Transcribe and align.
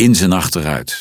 in 0.00 0.14
zijn 0.14 0.32
achteruit. 0.32 1.00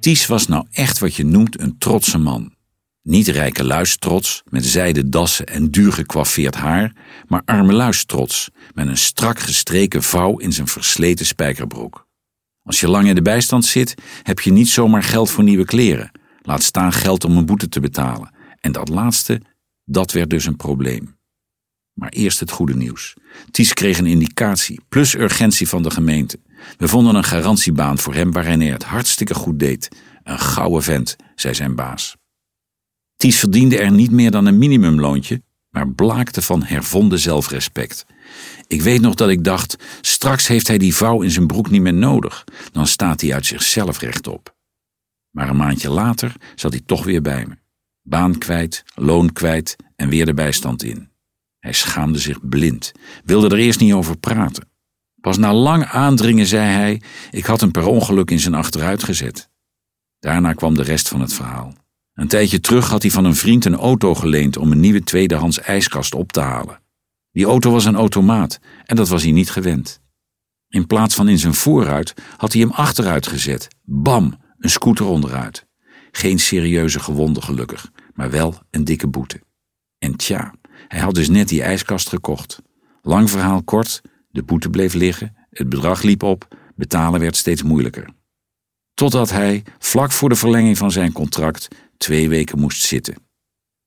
Ties 0.00 0.26
was 0.26 0.46
nou 0.46 0.66
echt 0.70 0.98
wat 0.98 1.14
je 1.14 1.24
noemt 1.24 1.60
een 1.60 1.78
trotse 1.78 2.18
man. 2.18 2.54
Niet 3.02 3.28
rijke 3.28 3.64
luistrots 3.64 4.42
met 4.44 4.66
zijden 4.66 5.10
dassen 5.10 5.46
en 5.46 5.70
duur 5.70 5.92
gekwaffeerd 5.92 6.54
haar, 6.54 6.96
maar 7.26 7.42
arme 7.44 7.72
luistrots 7.72 8.50
met 8.74 8.86
een 8.86 8.96
strak 8.96 9.38
gestreken 9.38 10.02
vouw 10.02 10.38
in 10.38 10.52
zijn 10.52 10.68
versleten 10.68 11.26
spijkerbroek. 11.26 12.06
Als 12.62 12.80
je 12.80 12.88
lang 12.88 13.08
in 13.08 13.14
de 13.14 13.22
bijstand 13.22 13.64
zit, 13.64 13.94
heb 14.22 14.40
je 14.40 14.52
niet 14.52 14.68
zomaar 14.68 15.02
geld 15.02 15.30
voor 15.30 15.44
nieuwe 15.44 15.64
kleren. 15.64 16.10
Laat 16.40 16.62
staan 16.62 16.92
geld 16.92 17.24
om 17.24 17.36
een 17.36 17.46
boete 17.46 17.68
te 17.68 17.80
betalen. 17.80 18.34
En 18.60 18.72
dat 18.72 18.88
laatste, 18.88 19.40
dat 19.84 20.12
werd 20.12 20.30
dus 20.30 20.46
een 20.46 20.56
probleem. 20.56 21.20
Maar 21.92 22.08
eerst 22.08 22.40
het 22.40 22.50
goede 22.50 22.76
nieuws. 22.76 23.14
Ties 23.50 23.72
kreeg 23.72 23.98
een 23.98 24.06
indicatie, 24.06 24.80
plus 24.88 25.14
urgentie 25.14 25.68
van 25.68 25.82
de 25.82 25.90
gemeente. 25.90 26.40
We 26.76 26.88
vonden 26.88 27.14
een 27.14 27.24
garantiebaan 27.24 27.98
voor 27.98 28.14
hem 28.14 28.32
waarin 28.32 28.60
hij 28.60 28.70
het 28.70 28.84
hartstikke 28.84 29.34
goed 29.34 29.58
deed. 29.58 29.88
Een 30.22 30.38
gouden 30.38 30.82
vent, 30.82 31.16
zei 31.34 31.54
zijn 31.54 31.74
baas. 31.74 32.16
Ties 33.16 33.38
verdiende 33.38 33.78
er 33.78 33.92
niet 33.92 34.10
meer 34.10 34.30
dan 34.30 34.46
een 34.46 34.58
minimumloontje, 34.58 35.42
maar 35.70 35.88
blaakte 35.88 36.42
van 36.42 36.62
hervonden 36.62 37.18
zelfrespect. 37.18 38.06
Ik 38.66 38.82
weet 38.82 39.00
nog 39.00 39.14
dat 39.14 39.28
ik 39.28 39.44
dacht: 39.44 39.76
straks 40.00 40.46
heeft 40.46 40.68
hij 40.68 40.78
die 40.78 40.94
vouw 40.94 41.22
in 41.22 41.30
zijn 41.30 41.46
broek 41.46 41.70
niet 41.70 41.82
meer 41.82 41.94
nodig, 41.94 42.44
dan 42.72 42.86
staat 42.86 43.20
hij 43.20 43.34
uit 43.34 43.46
zichzelf 43.46 43.98
rechtop. 43.98 44.56
Maar 45.30 45.48
een 45.48 45.56
maandje 45.56 45.90
later 45.90 46.34
zat 46.54 46.72
hij 46.72 46.82
toch 46.86 47.04
weer 47.04 47.22
bij 47.22 47.46
me. 47.46 47.54
Baan 48.02 48.38
kwijt, 48.38 48.84
loon 48.94 49.32
kwijt 49.32 49.76
en 49.96 50.08
weer 50.08 50.26
de 50.26 50.34
bijstand 50.34 50.82
in. 50.82 51.11
Hij 51.62 51.72
schaamde 51.72 52.18
zich 52.18 52.48
blind, 52.48 52.92
wilde 53.24 53.48
er 53.48 53.58
eerst 53.62 53.80
niet 53.80 53.92
over 53.92 54.16
praten. 54.16 54.68
Pas 55.20 55.36
na 55.36 55.54
lang 55.54 55.84
aandringen 55.84 56.46
zei 56.46 56.66
hij: 56.66 57.02
Ik 57.30 57.44
had 57.44 57.60
hem 57.60 57.70
per 57.70 57.86
ongeluk 57.86 58.30
in 58.30 58.40
zijn 58.40 58.54
achteruit 58.54 59.02
gezet. 59.02 59.50
Daarna 60.18 60.52
kwam 60.52 60.74
de 60.74 60.82
rest 60.82 61.08
van 61.08 61.20
het 61.20 61.32
verhaal. 61.32 61.74
Een 62.14 62.28
tijdje 62.28 62.60
terug 62.60 62.88
had 62.88 63.02
hij 63.02 63.10
van 63.10 63.24
een 63.24 63.34
vriend 63.34 63.64
een 63.64 63.74
auto 63.74 64.14
geleend 64.14 64.56
om 64.56 64.72
een 64.72 64.80
nieuwe 64.80 65.02
tweedehands 65.02 65.60
ijskast 65.60 66.14
op 66.14 66.32
te 66.32 66.40
halen. 66.40 66.80
Die 67.32 67.44
auto 67.44 67.70
was 67.70 67.84
een 67.84 67.96
automaat 67.96 68.60
en 68.84 68.96
dat 68.96 69.08
was 69.08 69.22
hij 69.22 69.32
niet 69.32 69.50
gewend. 69.50 70.00
In 70.68 70.86
plaats 70.86 71.14
van 71.14 71.28
in 71.28 71.38
zijn 71.38 71.54
vooruit 71.54 72.14
had 72.36 72.52
hij 72.52 72.60
hem 72.60 72.70
achteruit 72.70 73.26
gezet. 73.26 73.68
Bam, 73.82 74.38
een 74.58 74.70
scooter 74.70 75.06
onderuit. 75.06 75.66
Geen 76.10 76.38
serieuze 76.38 77.00
gewonden 77.00 77.42
gelukkig, 77.42 77.92
maar 78.14 78.30
wel 78.30 78.58
een 78.70 78.84
dikke 78.84 79.08
boete. 79.08 79.40
En 79.98 80.16
tja, 80.16 80.54
hij 80.88 81.00
had 81.00 81.14
dus 81.14 81.28
net 81.28 81.48
die 81.48 81.62
ijskast 81.62 82.08
gekocht. 82.08 82.62
Lang 83.02 83.30
verhaal 83.30 83.62
kort, 83.62 84.00
de 84.30 84.42
boete 84.42 84.70
bleef 84.70 84.94
liggen, 84.94 85.36
het 85.50 85.68
bedrag 85.68 86.02
liep 86.02 86.22
op, 86.22 86.48
betalen 86.76 87.20
werd 87.20 87.36
steeds 87.36 87.62
moeilijker. 87.62 88.08
Totdat 88.94 89.30
hij, 89.30 89.62
vlak 89.78 90.12
voor 90.12 90.28
de 90.28 90.34
verlenging 90.34 90.78
van 90.78 90.90
zijn 90.90 91.12
contract, 91.12 91.68
twee 91.96 92.28
weken 92.28 92.58
moest 92.58 92.82
zitten. 92.82 93.16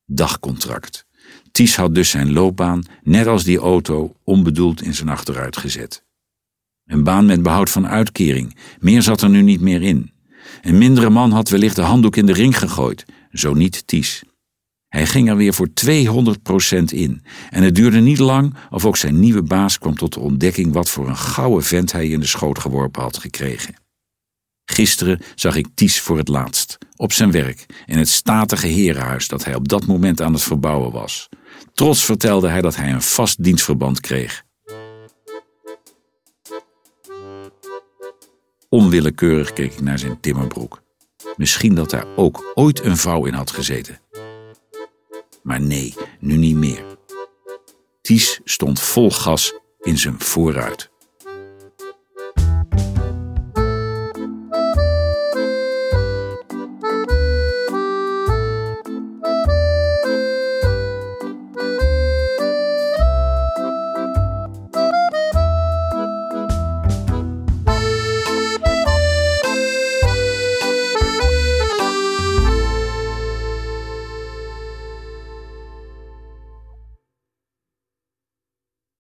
Dagcontract. 0.06 1.06
Ties 1.52 1.76
had 1.76 1.96
dus 1.96 2.10
zijn 2.10 2.34
loopbaan, 2.34 2.84
net 3.04 3.28
als 3.28 3.44
die 3.44 3.58
auto, 3.58 4.16
onbedoeld 4.24 4.82
in 4.82 4.94
zijn 4.94 5.10
achteruit 5.10 5.58
gezet. 5.58 6.04
Een 6.86 7.04
baan 7.04 7.26
met 7.26 7.42
behoud 7.42 7.70
van 7.70 7.88
uitkering, 7.88 8.58
meer 8.80 9.02
zat 9.02 9.22
er 9.22 9.30
nu 9.30 9.42
niet 9.42 9.62
meer 9.62 9.82
in. 9.82 10.12
Een 10.62 10.78
mindere 10.78 11.10
man 11.10 11.32
had 11.32 11.50
wellicht 11.50 11.76
de 11.76 11.82
handdoek 11.82 12.16
in 12.16 12.26
de 12.26 12.34
ring 12.34 12.58
gegooid, 12.58 13.06
zo 13.32 13.54
niet 13.54 13.88
Ties. 13.88 14.24
Hij 14.96 15.06
ging 15.06 15.30
er 15.30 15.36
weer 15.36 15.54
voor 15.54 15.68
200% 15.68 16.84
in. 16.86 17.24
En 17.50 17.64
het 17.64 17.76
duurde 17.76 18.00
niet 18.00 18.18
lang 18.18 18.56
of 18.70 18.86
ook 18.86 18.98
zijn 18.98 19.20
nieuwe 19.20 19.44
baas 19.44 19.78
kwam 19.78 19.96
tot 19.96 20.14
de 20.14 20.20
ontdekking 20.20 20.74
wat 20.74 20.90
voor 20.90 21.08
een 21.08 21.18
gouden 21.18 21.64
vent 21.64 21.92
hij 21.92 22.08
in 22.08 22.20
de 22.20 22.26
schoot 22.26 22.60
geworpen 22.60 23.02
had 23.02 23.18
gekregen. 23.18 23.76
Gisteren 24.66 25.22
zag 25.36 25.56
ik 25.56 25.68
Ties 25.74 26.00
voor 26.00 26.18
het 26.18 26.28
laatst, 26.28 26.78
op 26.96 27.14
zijn 27.14 27.32
werk, 27.32 27.66
in 27.86 27.98
het 27.98 28.10
statige 28.10 28.68
herenhuis 28.68 29.28
dat 29.28 29.44
hij 29.46 29.56
op 29.56 29.68
dat 29.68 29.86
moment 29.86 30.22
aan 30.22 30.34
het 30.34 30.44
verbouwen 30.44 30.92
was. 30.92 31.30
Trots 31.74 32.06
vertelde 32.06 32.48
hij 32.48 32.62
dat 32.62 32.76
hij 32.76 32.92
een 32.92 33.02
vast 33.02 33.44
dienstverband 33.44 34.00
kreeg. 34.00 34.44
Onwillekeurig 38.70 39.54
keek 39.54 39.74
ik 39.74 39.82
naar 39.82 40.00
zijn 40.00 40.20
timmerbroek. 40.20 40.82
Misschien 41.36 41.76
dat 41.76 41.90
daar 41.90 42.06
ook 42.16 42.52
ooit 42.54 42.84
een 42.84 42.98
vouw 42.98 43.26
in 43.26 43.34
had 43.34 43.52
gezeten. 43.52 44.00
Maar 45.46 45.62
nee, 45.62 45.94
nu 46.20 46.36
niet 46.36 46.56
meer. 46.56 46.84
Ties 48.02 48.40
stond 48.44 48.80
vol 48.80 49.12
gas 49.12 49.54
in 49.80 49.98
zijn 49.98 50.20
vooruit. 50.20 50.92